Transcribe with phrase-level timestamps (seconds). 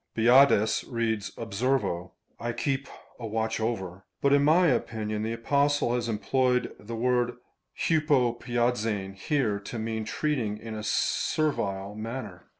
[0.15, 2.87] Budaeus reads Observo; (J keep
[3.19, 7.37] a watch over;) but in my opinion the Apostle has employed the word
[7.77, 12.47] vTratTrcd^eiv^ here, to mean treating in a servile manner.